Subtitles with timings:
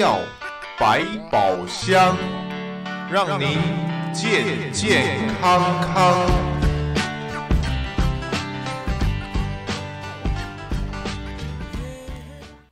[0.00, 0.18] 药
[0.78, 2.16] 百宝箱，
[3.12, 3.58] 让您
[4.14, 5.60] 健健康
[5.92, 6.26] 康。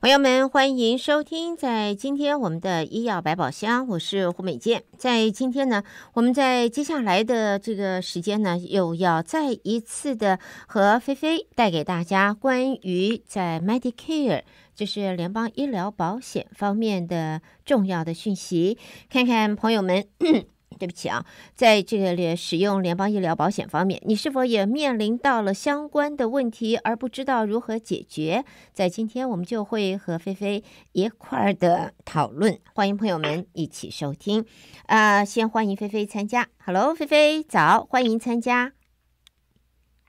[0.01, 4.85] 朋友们，欢迎收听在今天我们的医药百宝箱，我是胡美健。
[4.97, 5.83] 在今天呢，
[6.15, 14.45] 我们在接下来的这个时间呢，又要再一次的和菲菲带给大家关于在 Medicare，
[14.79, 18.79] 这是联邦医疗保险方面的重要的讯息，
[19.11, 20.07] 看看朋友们。
[20.79, 28.45] 对不起啊，在这个使用联邦医疗保险方面，你是否也面临到了相关的问题而不知道如何解决？
[28.73, 34.47] 在今天我们就会和菲菲一块儿的讨论，欢迎朋友们一起收听。
[34.87, 36.47] 啊、先欢迎菲菲参加。
[36.65, 38.75] Hello，菲菲早，欢迎参加。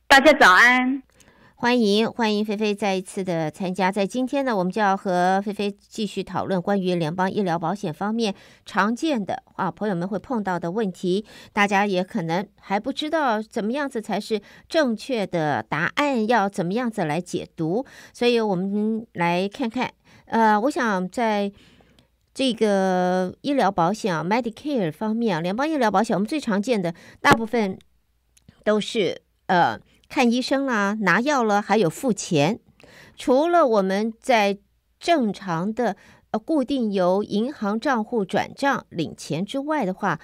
[0.07, 1.08] 大家早安。
[1.61, 8.33] 欢迎欢迎菲菲再一次的参加，在今天呢，我们就要和菲菲继续讨论关于联邦医疗保险方面
[8.65, 19.91] 常见的啊，朋友们会碰到的问题，大家也可能还不知道怎么样子才是正确的答案，要怎么样子来解读，所以我们来看看，
[20.27, 21.51] 呃，我想在
[22.33, 27.77] 这个医疗保险啊，Medicare 方面啊，联邦医疗保险，我们最常见的大部分
[28.63, 29.77] 都是呃。
[30.09, 32.59] 看医生啦，拿药了，还有付钱。
[33.15, 34.57] 除了我们在
[34.99, 35.95] 正常的
[36.31, 40.19] 呃固定由银行账户转账领钱之外的话，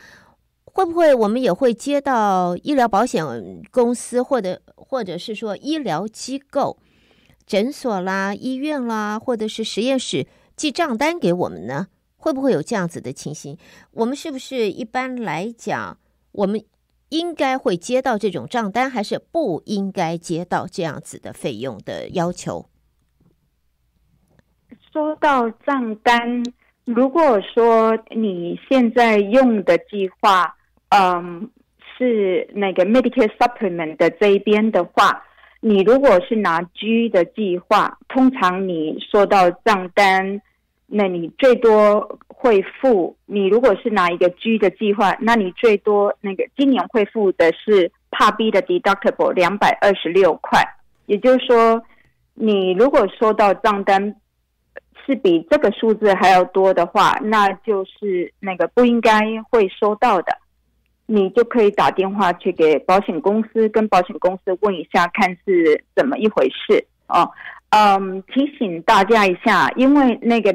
[0.64, 3.24] 会不会我们也会接到医疗保险
[3.70, 6.80] 公司或者或者是说医疗机构、
[7.46, 11.88] 诊所啦、医院啦，或者是实验室寄账单给我们呢？
[12.18, 13.56] 会不会有这样子的情形？
[13.92, 16.00] 我们是不是一般来讲
[16.32, 16.66] 我们？
[17.18, 22.66] 应该会接到这种账单，还是不应该接到这样子的费用的要求？
[24.92, 26.44] 收到账单，
[26.84, 30.58] 如果说你现在用的计划，
[30.90, 31.50] 嗯，
[31.98, 35.24] 是那个 Medicare Supplement 的这一边的话，
[35.62, 40.42] 你如果是拿 G 的计划，通常你收到账单，
[40.88, 42.20] 那你最多。
[42.38, 50.62] 会付你如果是拿一个 G 的计划，那你最多那个今年会付的是 PUB 的 deductible 两百二十六块，
[51.08, 51.82] 也就是说，
[52.36, 54.16] 你如果收到账单
[55.06, 60.38] 是比这个数字还要多的话，那就是那个不应该会收到的，
[61.08, 67.32] 你就可以打电话去给保险公司，跟保险公司问一下，看是怎么一回事哦。
[67.70, 70.54] 嗯，提醒大家一下，因为那个。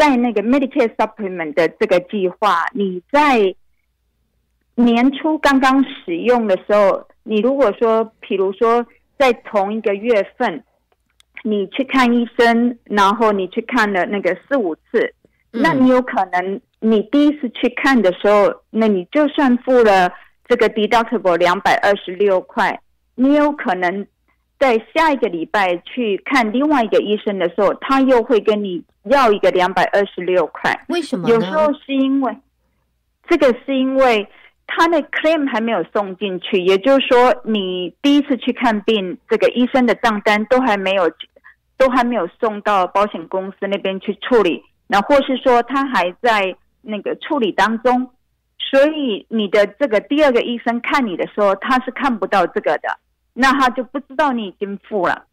[0.00, 3.54] 在那个 Medicare Supplement 的这个计划，你在
[4.74, 8.86] 年初刚刚使用的时候，你如果说，比如说
[9.18, 10.64] 在同一个月份，
[11.44, 15.12] 你去看医生，然后你去看了那个四五次，
[15.50, 20.10] 那你有可能你第一次去看的时候，那你就算付了
[20.48, 22.80] 这个 deductible 两百二十六块，
[23.16, 24.06] 你有可能。
[24.60, 30.84] 在下一个礼拜去看另外一个医生的时候，他又会跟你要一个两百二十六块。
[30.88, 31.26] 为什么？
[31.30, 32.36] 有时候是因为
[33.26, 34.28] 这个是因为
[34.66, 41.10] 他的 claim 还没有送进去，也就是说你第一次去看病，这个医生的账单都还没有，
[41.78, 48.10] 都还没有送到保险公司那边去处理，那或是说他还在那个处理当中，
[48.58, 52.98] 所以你的这个第二个医生看你的时候，他是看不到这个的。
[53.32, 55.24] 那他就不知道你已经付了，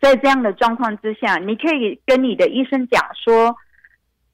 [0.00, 3.56] 在这样的状况之下，你可以跟你的医生讲说，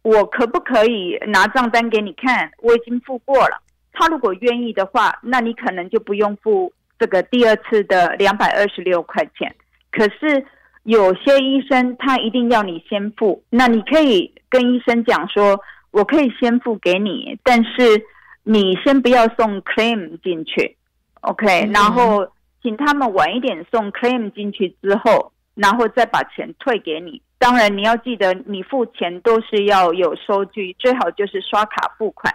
[0.03, 2.51] 我可不可以拿账单给你看？
[2.63, 3.63] 我已经付过了。
[3.93, 9.55] 他如果愿意的话，那你可能就不用付这个第二次的两百二十六块钱。
[9.91, 10.45] 可是
[10.85, 15.61] 有些医生他一定要你先付，那你可以跟医生讲说，
[15.91, 18.03] 我可以先付给你，但是
[18.45, 20.77] 你先不要送 claim 进去
[21.21, 21.67] ，OK？
[21.67, 21.73] 嗯。
[21.73, 22.27] 然后。
[22.63, 27.23] 请他们晚一点送 claim 进去之后，然后再把钱退给你。
[27.39, 32.35] 当然，你要记得，你付钱都是要有收据，最好就是刷卡付款。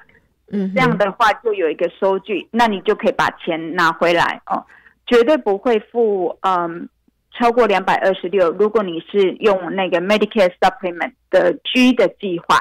[0.50, 4.66] 嗯，这样的话就有一个收据，那你就可以把钱拿回来哦。
[5.06, 6.88] 绝对不会付嗯
[7.34, 8.50] 超过两百二十六。
[8.52, 12.58] 如果你是用那个 Medicare Supplement 的 G 的计划.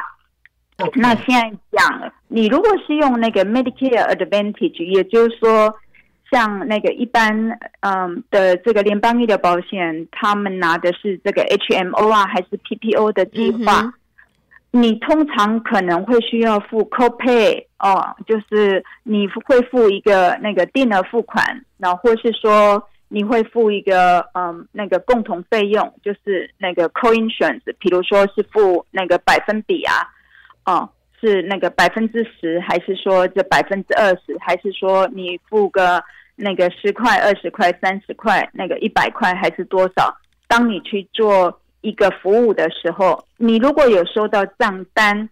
[0.94, 5.72] 那现在讲，你如果是用那个 Medicare Advantage，也就是说。
[6.32, 13.82] 像那个一般嗯的这个联邦医疗保险，他们拿的是这个 HMO 啊，还是 PPO 的计划？
[13.82, 30.08] 嗯、你通常可能会需要付 copay 哦，就是你会付一个那个定额付款，然后或是说你会付一个嗯那个共同费用，就是那个 co-insurance，比如说是付那个百分比啊，
[30.64, 30.88] 哦，
[31.20, 36.02] 是那个百分之十，还是说这百分之二十，还是说你付个
[36.42, 40.14] 那个十块、二十块、三十块，那个一百块还是多少？
[40.48, 45.28] 当你去做一个服务的时候，你如果有收到账单，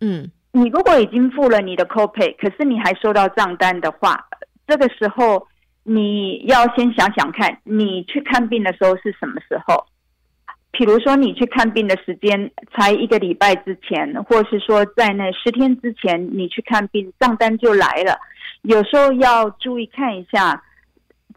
[0.00, 4.26] 嗯，你如果已经付了你的 copay，可是你还收到账单的话，
[4.66, 5.46] 这个时候。
[5.88, 9.86] 你要先想想看，你去看病的时候是什么时候？
[10.78, 18.18] 比如说你去看病的时间才一个礼拜之前，或是说在那十天之前你去看病，账单就来了。
[18.60, 20.62] 有时候要注意看一下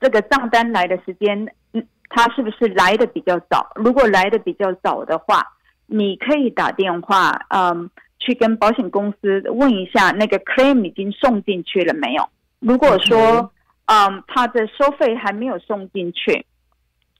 [0.01, 3.71] 这个账单来的时间，嗯，它是不是来的比较早？
[3.75, 5.41] 如果来的比较早的话，
[5.85, 7.89] 你可以打电话，嗯，
[8.19, 12.27] 去跟保险公司问一下那个 claim 已经送进去了没有？
[12.59, 13.53] 如果说，
[13.85, 16.45] 嗯嗯，他的收费还没有送进去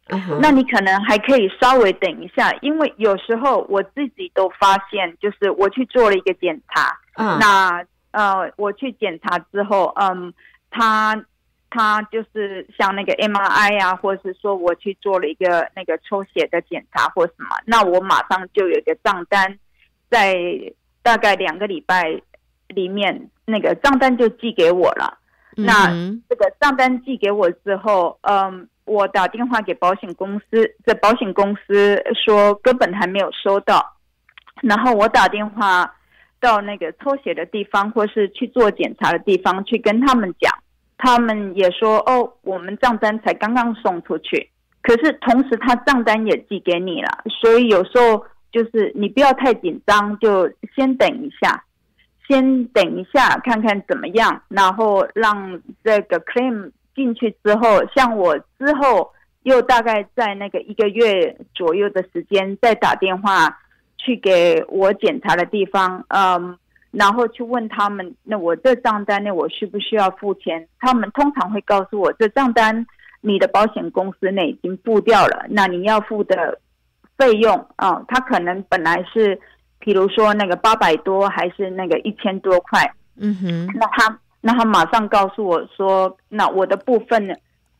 [0.09, 0.39] ，uh.
[0.41, 7.37] 那你可能还可以稍微等一下，因为有时候我自己都发现，就是我去做了一个检查，uh huh.
[7.39, 10.33] 那呃，我去检查之后，嗯，
[10.71, 11.23] 他
[11.69, 19.59] 他就是像那个 MRI 啊，或者是说我去做了一个那个抽血的检查或什么，那我马上就有一个账单，
[20.09, 20.35] 在
[21.03, 22.19] 大概两个礼拜
[22.67, 25.17] 里面，那个账单就寄给我了。
[25.55, 25.87] 那
[26.29, 33.95] 这个账单寄给我之后，嗯，我打电话给保险公司，这保险公司说根本还没有收到。
[34.61, 35.89] 然后我打电话
[36.39, 40.51] 到那个抽血的地方，或是去做检查的地方去跟他们讲，
[40.97, 44.49] 他们也说哦，我们账单才刚刚送出去，
[44.81, 51.63] 可是同时他账单也寄给你了，所以有时候就是你不要太紧张，就先等一下。
[52.27, 56.69] 先等一下，看看怎么样，然后让这个 claim
[56.99, 59.11] 进去之后，像我之后
[59.43, 63.57] 又大概在那个一个月左右的时间，再打电话
[63.97, 66.57] 去给我检查的地方，嗯，
[66.91, 70.67] 然后去问他们，那我这账单呢，我需不需要付钱？
[70.79, 72.85] 他们通常会告诉我，这账单
[73.21, 76.59] 你的保险公司呢已经付掉了，那你要付的
[77.17, 79.39] 费用啊，嗯，他可能本来是。
[79.81, 87.33] 比如说那个八百多还是那个一千多块，嗯哼，那他那他马上告诉我说，那我的部分呢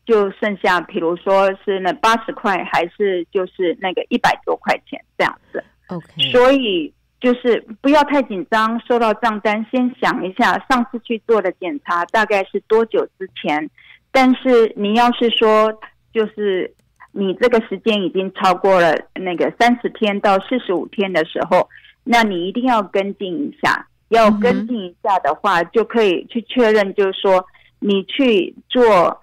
[0.04, 5.64] 就剩下，比如说是那八十块还是就是那个一百多块钱这样子。
[5.88, 13.70] OK，所以就是不要太紧张，收到账单先想一下上次去做的检查大概是多久之前，
[14.12, 15.72] 但是你要是说
[16.12, 16.74] 就是
[17.12, 21.68] 你这个时间已经超过了那个三十天到四十五天的时候。
[22.02, 27.44] 那你一定要跟进一下，要跟进一下的话，就可以去确认，就是说
[27.80, 29.20] 你去做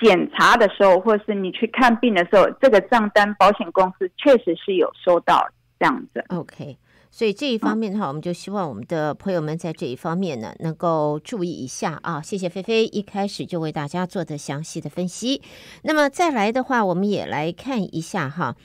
[0.00, 5.48] 检查的时候，或是你去看病的时候，这个账单保险公司确实是有收到
[5.78, 6.24] 这样子。
[6.28, 6.76] OK，
[7.10, 12.20] 所以这一方面的话，我们就希望我们的朋友们在这一方面呢，能够注意一下啊。
[12.20, 15.42] 谢谢菲菲一开始就为大家做的详细的分析。
[15.82, 18.56] 那么再来的话，我们也来看一下哈。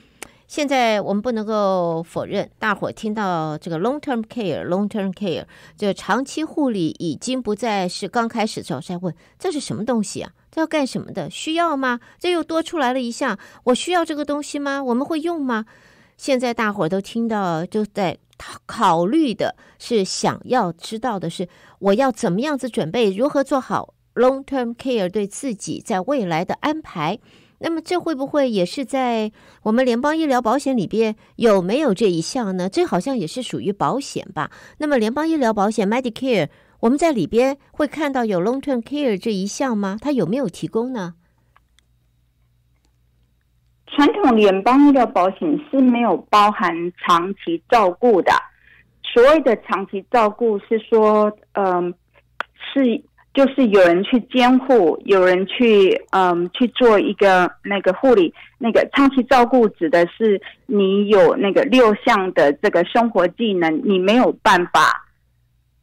[0.54, 5.46] 现在我们不能够否认，大伙听到这个 long term care，long term care，
[5.76, 10.32] 就长期护理已经不再是刚开始的时候在问这是什么东西啊？
[10.52, 11.28] 这要干什么的？
[11.28, 12.00] 需要吗？
[12.20, 14.84] 这又多出来了一项，我需要这个东西吗？
[14.84, 15.66] 我们会用吗？
[16.18, 18.20] 现在大伙都听到，就在
[18.68, 27.18] 考虑的是想要知道的是，我要怎么样子准备，如何做好 long term care 对自己在未来的安排。
[27.66, 29.32] 那么这会不会也是在
[29.64, 32.68] 我们联邦医疗保险里边有没有这一项呢？
[32.68, 34.52] 这好像也是属于保险吧？
[34.80, 36.50] 那么联邦医疗保险 Medicare，
[36.82, 39.98] 我们在里边会看到有 Long-Term Care 这一项吗？
[40.02, 41.16] 它有没有提供呢？
[43.88, 45.40] 传统联邦医疗保险
[45.72, 48.34] 是没有包含长期照顾的。
[49.02, 51.94] 所谓的长期照顾是说，嗯、
[52.74, 53.02] 是。
[53.34, 65.04] 就是有人去监护，有人去嗯去做一个那个护理，那个长期照顾指的是你有那个六项的这个生活技能，你没有办法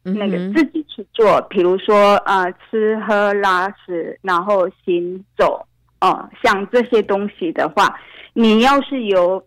[0.01, 5.65] 那个自己去做，比如说呃吃喝拉屎，然后行走
[5.99, 7.99] 哦、呃，像这些东西的话，
[8.31, 9.43] 你要是有，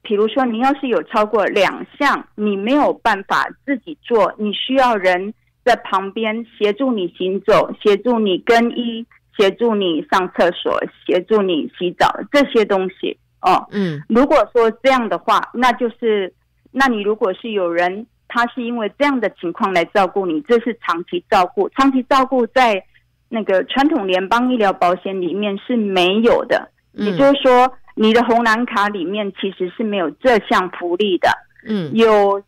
[0.00, 5.34] 比如说你要是有超过两项，你没有办法自己做，你需要人。
[5.68, 9.04] 在旁边协助你行走，协助你更衣，
[9.36, 13.68] 协助你上厕所，协助你洗澡，这些东西哦。
[13.70, 16.32] 嗯，如果说这样的话，那就是，
[16.72, 21.68] 那你如果是有人，他是因为这样的情况来照顾你，这是长期照顾。
[21.76, 22.82] 长期照顾在
[23.28, 26.70] 那个传统联邦医疗保险里面是没有的。
[26.94, 31.28] 嗯、也就是说，你的红蓝卡里面其实是没有这项福利的。
[31.68, 32.42] 嗯，有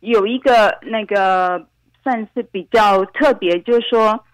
[0.00, 1.64] 有一个那个
[2.02, 4.24] 算是比较特别，就是说，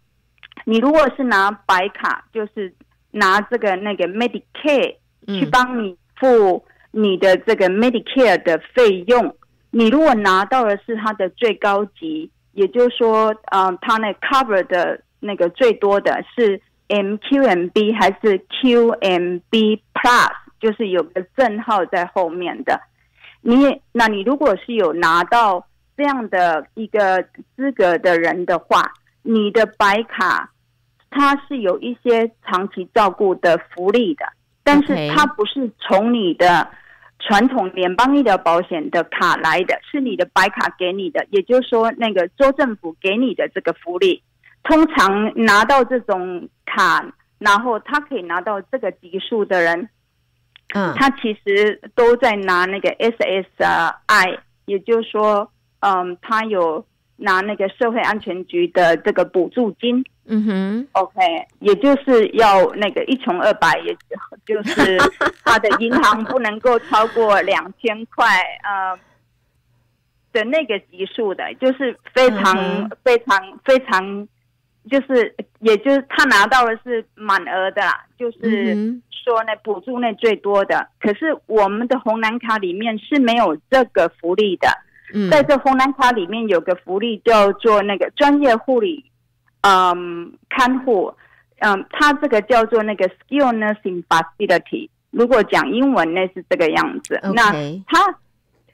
[0.64, 2.73] 你如果是拿白卡，就是
[3.11, 9.35] 拿这个那个 Medicare 去帮你付你的这个 Medicare 的费用。
[9.71, 20.30] 你如果拿到的是它的最高级，也就是说，呃，它那 cover 的那个最多的是 MQMB 还是 QMB Plus，
[20.61, 22.80] 就是有个证号在后面的。
[23.40, 27.22] 你，那你如果是有拿到这样的一个
[27.56, 30.50] 资格的人的话，你的白卡
[31.10, 34.24] 它是有一些长期照顾的福利的，
[34.62, 36.68] 但是它不是从你的。
[37.20, 44.22] 传统联邦医疗保险的卡来的是你的白卡给你的，也就是说，那个州政府给你的这个福利，
[44.62, 47.02] 通常拿到这种卡，
[47.38, 49.88] 然后他可以拿到这个级数的人，
[50.74, 55.50] 嗯，他其实都在拿那个 SSI，也就是说，
[55.85, 56.83] 嗯，他有
[57.17, 60.03] 拿那个社会安全局的这个补助金。
[60.26, 61.21] 嗯哼，OK，
[61.61, 63.95] 也就是要那个一穷二白，也
[64.47, 64.97] 就是
[65.45, 68.26] 他的银行不能够超过两千块
[68.62, 68.99] 呃
[70.33, 74.26] 的那个级数的，就是非常、嗯、非常非常，
[74.91, 78.75] 就是也就是他拿到的是满额的啦，就是
[79.11, 80.88] 说那补助那最多的。
[80.99, 84.69] 可是我们的红蓝卡里面是没有这个福利的，
[85.12, 89.04] 嗯、在这红蓝卡里面有个福利叫做那个专业护理。
[89.66, 91.14] 嗯，看护，
[91.61, 94.90] 嗯，他这个叫做那个 skill nursing facility。
[95.11, 97.18] 如果讲英文，那是这个样子。
[97.32, 97.50] 那
[97.87, 98.18] 他，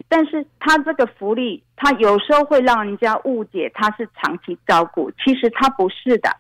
[0.09, 6.37] 但是他这个福利，他有时候会让人家误解他是长期照顾，其实他不是的。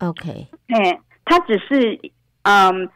[0.00, 2.00] OK，嘿，他只是
[2.42, 2.90] 嗯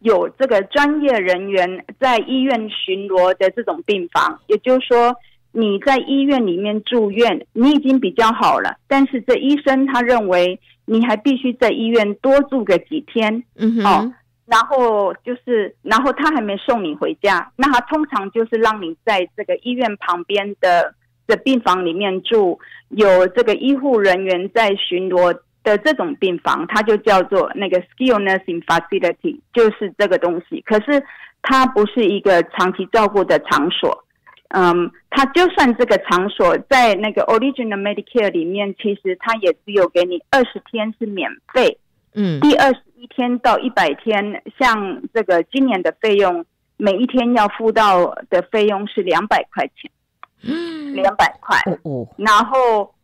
[0.00, 5.16] 有这个专业人员在医院巡逻的这种病房，也就是说。
[5.56, 14.12] 你在医院里面住院，你已经比较好了，但是这医生他认为你还必须在医院多住个几天，嗯哼，哦，
[14.46, 20.92] 然后就是，然后他还没送你回家，那他通常就是让你在这个医院旁边的
[21.28, 22.58] 的病房里面住，
[22.88, 25.32] 有这个医护人员在巡逻
[25.62, 31.00] 的这种病房，它就叫做那个 skill nursing facility，就是这个东西，可是
[31.42, 34.03] 它不是一个长期照顾的场所。
[34.56, 41.76] 嗯，他就算这个场所在那个 Original Medicare 里面，其实他也只有给你二十天是免费。
[42.14, 46.44] 嗯，第二十一天到一百天，像这个今年的费用，
[46.76, 49.90] 每一天要付到的费用是两百块钱。
[50.44, 51.58] 嗯，两百块。
[51.72, 52.08] 哦哦。
[52.16, 52.94] 然后，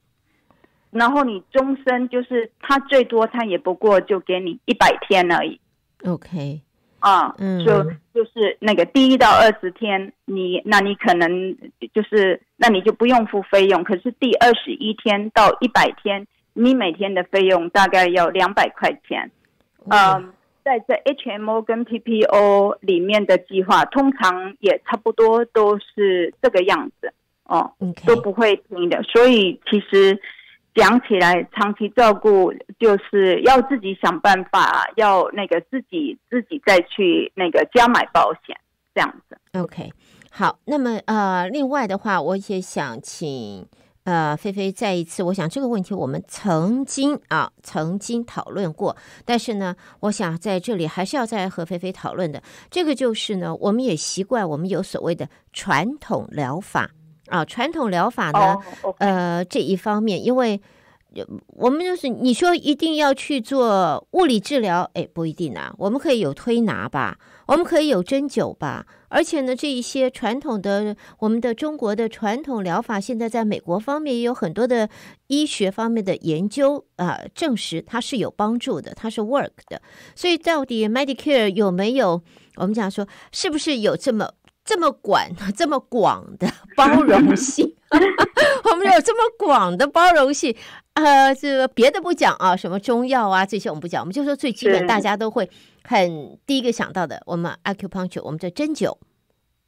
[0.92, 5.60] 然后你终身就是他最多他也不过就给你一百天而已。
[6.04, 6.60] OK。
[7.00, 7.82] 啊，嗯，就
[8.14, 11.56] 就是那个第一到二十天，你那你可能
[11.92, 19.30] 就是那你就不用付费用，可是第二十一天到一百天，你每天的费用大概要两百块钱。
[19.88, 20.24] 嗯、呃，
[20.62, 27.12] 在这 HMO 跟 PPO 里面的计划，通常也差不多都是这个样子
[27.44, 27.72] 哦.
[28.06, 30.20] 都不会停的，所以其实。
[30.74, 38.56] 讲起来，长期照顾就是要自己想办法，要那个自己自己再去那个加买保险
[38.94, 39.36] 这样子。
[39.58, 39.92] OK，
[40.30, 43.66] 好，那么呃，另外的话，我也想请
[44.04, 56.90] 呃菲菲再一次，我想这个问题我们曾经啊曾经讨论过，但是呢，我想在这里还是要再和菲菲讨论的，这个就是呢，我们也习惯我们有所谓的传统疗法。
[57.30, 58.94] 啊，传统疗法呢，oh.
[58.98, 60.60] 呃，这一方面，因为
[61.46, 65.72] 我们就是你说一定要去做物理治疗，哎，不一定啊。
[65.78, 74.88] 我们可以有推拿吧，我们可以有针灸吧，而且呢，这一些传统的我们的中国的传统疗法，现在在美国方面也有很多的
[75.26, 79.82] 医学方面的研究啊，呃，证实它是有帮助的，它是 work 的。
[80.14, 82.22] 所以到底 Medicare 有没有
[82.54, 84.30] 我们讲说，是不是有这么？
[84.70, 85.20] 这么广、
[85.56, 86.46] 这么广的
[86.76, 87.74] 包容性，
[88.70, 90.54] 我们有这么广的包容性。
[90.94, 95.50] 呃，这个别的不讲啊，什么中药啊这些我们不讲，我们就说最基本大家都会
[95.82, 98.96] 很第一个想到的，我们 acupuncture，我们的针灸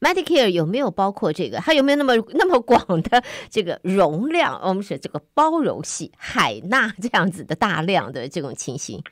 [0.00, 1.59] ，Medicare 有没有包括这个？
[1.59, 4.61] 它有没有那么那么广的这个容量？
[4.62, 9.02] 我们说这个包容性，海纳这样子的大量的这种情形，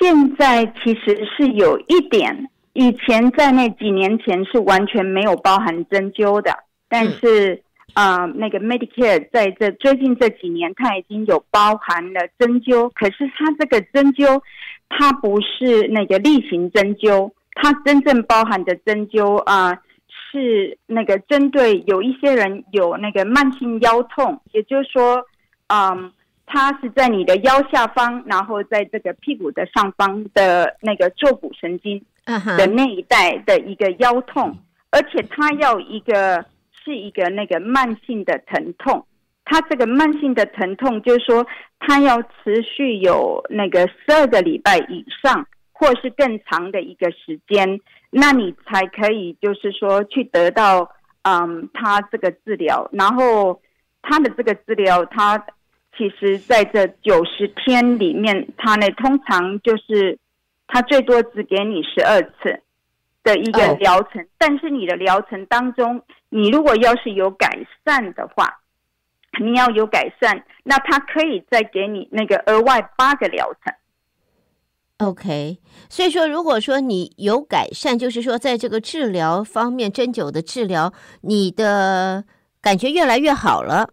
[0.00, 2.48] 现在其实是有一点。
[2.76, 6.52] 以前在那几年前是完全没有包含针灸的，
[6.90, 7.62] 但是，
[7.94, 14.42] 啊、呃，那个 Medicare 在这最近这几年，它已经有包含了针灸，可是它这个针灸，
[14.90, 19.78] 它不是那个例行针灸，它真正包含的针灸啊、呃，
[20.30, 25.24] 是那个针对有一些人有那个慢性腰痛，也就是说，
[25.68, 26.12] 嗯、呃，
[26.44, 34.58] 它是在你的腰下方，然后在这个屁股的上方的那个坐骨神经的那一带的一个腰痛，
[34.90, 36.44] 而且它要一个。
[36.84, 39.04] 是一个那个慢性的疼痛，
[39.44, 41.44] 它这个慢性的疼痛就是说，
[41.80, 47.80] 它要持续有那个十二个礼拜以上，或是更长的一个时间，
[48.10, 50.88] 那你才可以就是说去得到
[51.22, 52.88] 嗯，它这个治疗。
[52.92, 53.60] 然后
[54.00, 55.44] 它的这个治疗，它
[55.98, 60.16] 其实在这九十天里面，它呢通常就是
[60.66, 62.62] 它最多只给你十二次
[63.22, 66.02] 的一个疗程，哦、但是你的疗程当中。
[66.28, 68.58] 你如果要是有改善的话，
[69.40, 73.72] 你要有改善，那他可以再给你那个额外八个疗程。
[74.98, 75.58] OK，
[75.88, 80.92] 所以说，如果说你有改善，就是说在这个治疗方面，针灸的治疗，
[81.22, 82.24] 你的
[82.60, 83.90] 感觉越来越好了。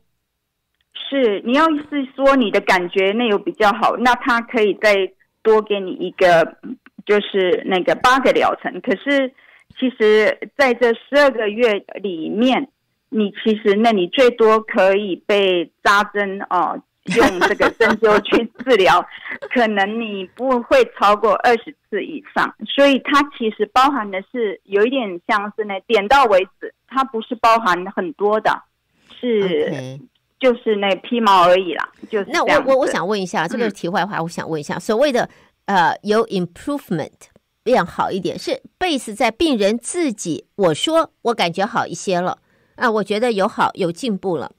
[1.09, 4.95] 是，你要是说你的感觉那有比较好，那他可以再
[5.43, 6.57] 多给你一个，
[7.05, 8.81] 就是那个八个疗程。
[8.81, 9.31] 可是。
[9.79, 12.69] 其实，在这十二个月里面，
[13.09, 16.79] 你其实那你最多可以被扎针哦，
[17.17, 19.03] 用这个针灸去治疗，
[19.51, 22.53] 可能你不会超过二十次以上。
[22.67, 28.61] 所以它其实包含的是有一点像是呢点到为止，它不是包含很多的，
[29.19, 29.97] 是.
[30.43, 31.89] 就是那皮毛而已啦。
[32.11, 35.29] 就是那我我我想问一下，这个题外话，我想问一下，嗯、所谓的
[35.65, 37.31] 呃有 improvement。
[37.65, 42.39] 变好一点是 base 在病人自己，我说我感觉好一些了
[42.75, 44.51] 啊，我觉得有好有进步了，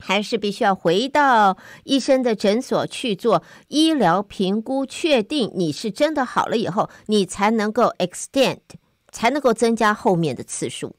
[0.00, 8.58] 还是必须要回到医生的诊所去做医疗评估，确定你是真的好了以后，你才能够 extend，
[9.12, 10.96] 才能够增加后面的次数。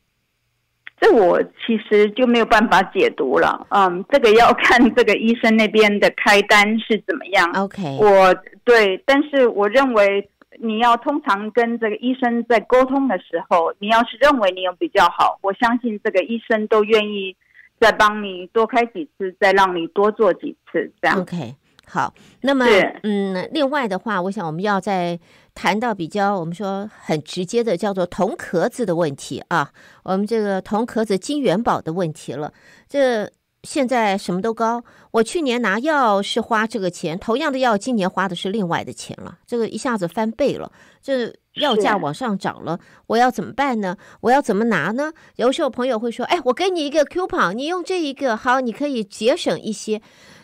[1.03, 7.51] 这我其实就没有办法解读了，嗯，这个要看这个医生那边的开单是怎么样。
[7.53, 10.29] OK，我对，但是我认为。
[10.59, 17.35] 你要通常跟这个医生在沟通的时候，你要是认为你有比较好，我相信这个医生都愿意
[17.79, 21.19] 再帮你多开几次，再让你多做几次，这样。
[21.19, 21.55] OK，
[21.93, 22.13] 好。
[22.41, 22.65] 那么，
[23.03, 25.19] 嗯，另外的话，我想我们要在
[25.53, 29.69] 谈到比较我们说很直接的叫做铜壳子的问题啊，
[30.03, 32.51] 我们这个铜壳子金元宝的问题了，
[32.89, 33.31] 这。
[33.63, 40.69] 现在什么都高，我去年拿药是花这个钱，同样的药今年花的是另外的钱了，这个一下子翻倍了，
[41.01, 42.77] 这药价往上涨了，
[43.07, 43.95] 我要怎么办呢？
[44.19, 45.13] 我要怎么拿呢？
[45.37, 50.01] 有时候朋友会说，哎，我给你一个 coupon，你用这一个好，你可以节省一些，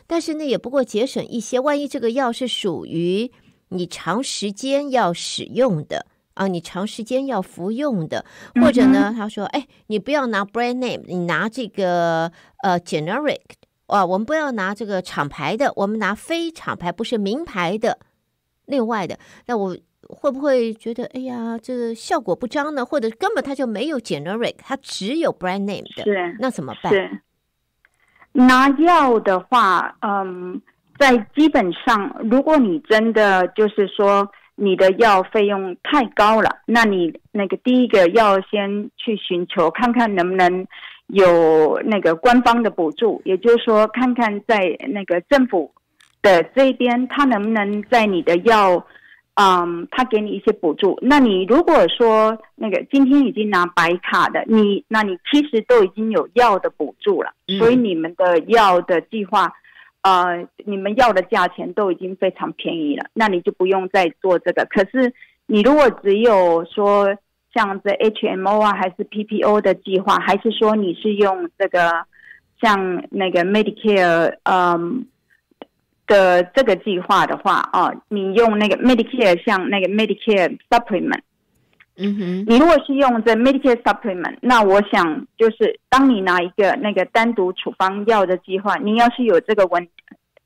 [0.09, 3.31] 但是呢也不过节省一些，万一这个药是属于
[3.69, 6.07] 你长时间要使用的。
[6.35, 8.23] 啊，你长时间要服用的，
[8.61, 12.31] 或者呢，他说，哎，你不要拿 brand name，你拿这个
[12.63, 13.41] 呃 generic，
[13.87, 17.99] 啊，我们不要拿这个厂牌的，我们拿非厂牌，不是名牌的。
[18.67, 19.75] 另外的，那我
[20.07, 22.85] 会不会觉得，哎呀，这个效果不彰呢？
[22.85, 26.03] 或者根本它就没有 generic，它只有 brand name 的，
[26.39, 26.93] 那怎么办？
[28.47, 30.61] 拿药的话，嗯，
[30.97, 34.29] 在基本上，如果你真的就是说。
[34.61, 40.67] 你的药费用太高了，那你那个第一个要先去寻求看看能不能
[41.07, 45.71] 有那个官方的补助，也就是说，看看在那个政府
[46.21, 48.85] 的这边，他能不能在你的药，
[49.41, 50.99] 嗯，他给你一些补助。
[51.01, 59.53] 那你如果说那个今天已经拿白卡的，你那你其实都已经有药的补助了，所以你们的药的计划。
[60.01, 64.65] 呃，你们要的价钱都已经非常便宜了，那你就不用再做这个。
[64.69, 65.13] 可是，
[65.45, 67.13] 你如果只有说
[67.53, 72.05] 像这 HMO 啊，还是 PPO 的计划，还是说你是用这个
[72.61, 75.05] 像那个 Medicare 嗯
[76.09, 81.21] 的这个计划的话啊，你用那个 Medicare 像那个 Medicare Supplement。
[82.01, 89.87] 嗯哼，你如果是用这 Medicare Supplement，那我想就是当你拿一个那个单独处方药的计划，你要是有这个问，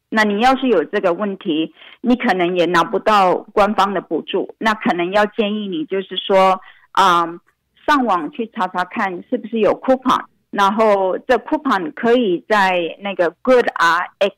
[0.10, 6.60] 那你要是有这个问题，你可能也拿不到官方的补助，那可能要建议你就是说
[6.92, 7.40] 啊、嗯，
[7.86, 14.34] 上网去查查看是不是有 coupon，然后这 coupon 可以在那个 GoodRx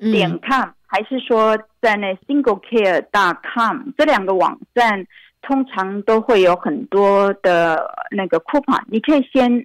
[0.00, 5.06] 点 com，、嗯、还是说在那 SingleCare.com 这两个网站。
[5.42, 9.64] 通常都会有很多的那个 coupon，你可以先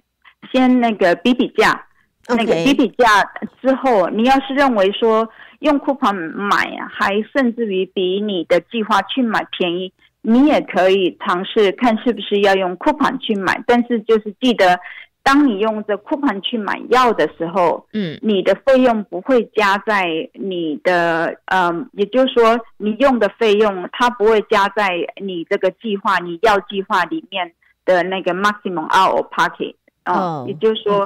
[0.50, 1.84] 先那个比比价，
[2.28, 3.22] 那个比比价
[3.60, 13.62] 之后，你要是认为说用 coupon 买啊，还甚至于比你的计划去买便宜，你也可以尝试看是不是要用 coupon 去买。
[13.66, 14.80] 但是就是记得，
[15.26, 27.52] 当你用这 coupon 去买药的时候，嗯，你的费用不会加在你的，嗯，也就是说你用的费用它不会加在你这个计划你药计划里面
[27.84, 29.74] 的那个 maximum out of pocket。
[30.04, 31.04] 哦，也就是说，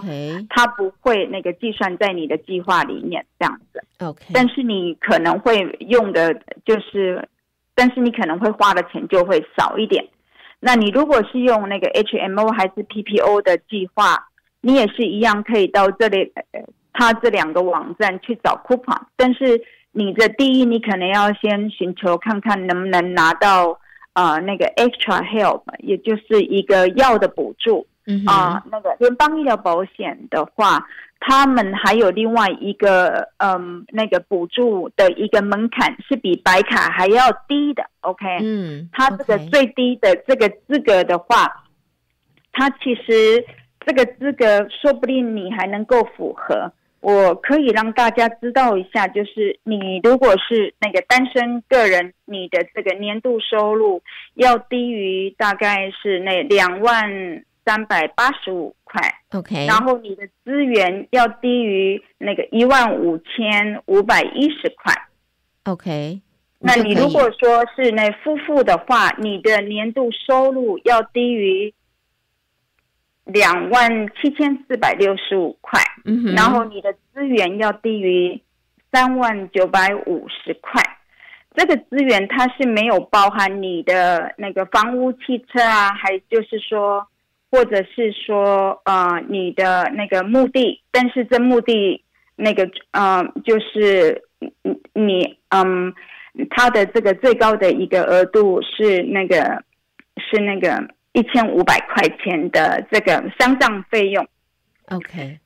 [0.51, 3.83] 它不会那个计算在你的计划里面这样子。
[4.01, 5.57] OK，但是你可能会
[5.89, 6.35] 用的，
[6.67, 7.27] 就是，
[7.75, 10.07] 但是你可能会花的钱就会少一点。
[10.61, 14.29] 那你如果是用那个 HMO 还是 PPO 的计划，
[14.61, 16.61] 你也是一样可以到这里，呃，
[16.93, 19.01] 它这两个网站去找 coupon。
[19.17, 23.81] 但是你的第一，你可能要先寻求看看能不能拿到
[24.13, 27.87] 啊，呃，那个 extra help，也就是一个药的补助。
[28.07, 30.87] 嗯啊，那个联邦医疗保险的话，
[31.23, 37.85] 他们还有另外一个嗯，那个补助的一个门槛是比白卡还要低的。
[38.01, 41.65] OK，嗯，他这个最低的这个资格的话，
[42.53, 43.45] 他其实
[43.85, 46.73] 这个资格说不定你还能够符合。
[47.03, 54.03] 我可以让大家知道一下，就是你如果是那个单身个人，你的这个年度收入
[54.35, 57.45] 要低于大概是那两万。
[57.71, 64.93] 三百八十五块，OK，然后你的资源要低于那个一万五千五百一十块
[65.63, 66.21] ，OK。
[66.59, 71.73] 那你如果说是那夫妇的话，你的年度收入要低于
[73.25, 78.43] 两万七千四百六十五块，嗯哼，然后你的资源要低于
[78.91, 80.83] 三万九百五十块。
[81.55, 87.07] 这个资源它是没有包含你的那个房屋、汽车啊，还就是说。
[87.51, 92.05] 或者是说，呃，你的那个目的，但是这目的
[92.37, 94.23] 那个，呃，就是
[94.95, 95.93] 你，嗯，
[96.51, 99.65] 他的这个最高的一个额度是那个，
[100.17, 104.25] 是那个一千五百块钱的这个丧葬费用
[104.91, 105.39] ，OK，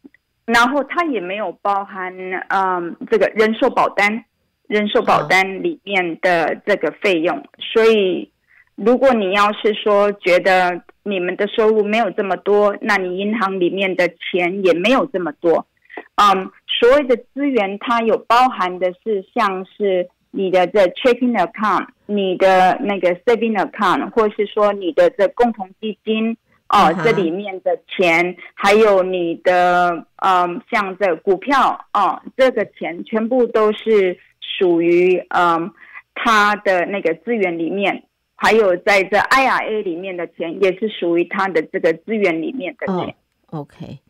[0.45, 2.14] 然后它也没有包含，
[2.49, 4.25] 嗯，这个人寿保单，
[4.67, 8.31] 人寿保单里面的这个费用，哦，所以
[8.77, 10.83] 如果你要是说觉得。
[11.07, 15.67] 你们的收入没有这么多，那你银行里面的钱也没有这么多。
[16.15, 26.35] 嗯，所谓的资源，它有包含的是像是你的这 checking account，你的那个 saving account，或是说你的这共同基金
[26.71, 35.71] 哦，这里面的钱，还有你的嗯，像这股票哦，这个钱全部都是属于嗯，
[36.15, 38.05] 它的那个资源里面。
[38.37, 43.14] 还有在这 IRA 里面的钱，也是属于他的这个资源里面的钱。
[43.51, 44.01] Oh, OK，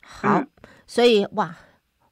[0.00, 0.48] 好，嗯、
[0.86, 1.54] 所以哇，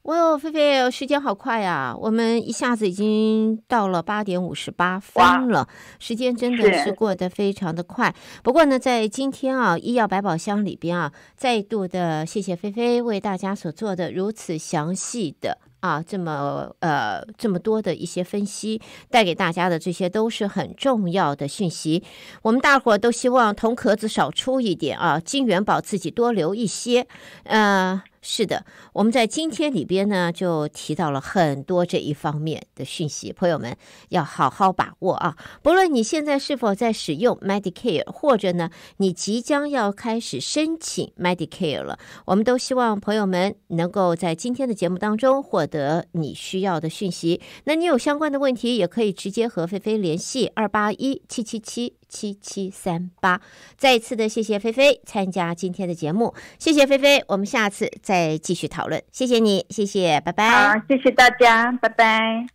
[0.03, 1.95] 哇，菲菲，时间好快啊！
[1.97, 8.13] 我们一下子已经到了八点五十八分了，时间真的是过得非常的快。
[8.43, 15.57] 不过呢，在今天啊，医药百宝箱里边啊，再度的谢谢菲菲为大家所做的如此详细的。
[15.83, 22.01] 啊，这么呃，这么多的一些分析，带给大家的这些都是很重要的讯息。
[22.41, 27.05] 我们大伙都希望铜壳子少出一点啊，金元宝自己多留一些，
[27.43, 28.01] 呃。
[28.25, 33.75] 是的，我们在今天里边呢，就提到了很多这一方面的讯息，朋友们
[34.09, 35.35] 要好好把握啊！
[35.61, 47.41] 不论你现在是否在使用 Medicare，或者呢，你即将要开始申请 Medicare 了，我们都希望朋友们能够在今天的节目当中获得你需要的讯息。
[47.65, 51.97] 那你有相关的问题，也可以直接和菲菲联系二八一七七七。
[52.13, 53.41] 七七三八，
[53.75, 60.49] 再次的谢谢菲菲参加今天的节目，谢谢菲菲，我们下次再继续讨论，谢谢你，谢谢，拜拜。
[60.49, 62.52] 好，谢谢大家，拜拜。